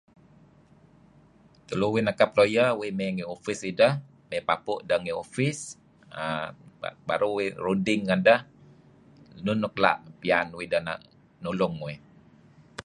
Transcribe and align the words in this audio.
Tulu 1.67 1.85
uih 1.85 1.93
mey 1.93 2.03
nekap 2.07 2.31
lawyer 2.37 2.69
uih 2.81 2.91
mey 2.97 3.09
ngi 3.15 3.25
ufis 3.35 3.59
idah 3.71 3.93
mey 4.29 4.41
papu' 4.47 4.81
idah 4.83 4.99
ngi 5.01 5.13
ufis 5.23 5.59
err 6.21 6.45
baru 7.07 7.29
uih 7.37 7.49
ruding 7.65 8.01
ngedah 8.07 8.39
enun 9.39 9.57
nuk 9.63 9.75
la' 9.83 9.99
piyan 10.21 10.47
uih 10.57 10.65
idah 10.67 10.81
nulung 11.43 11.75
uih. 11.85 11.97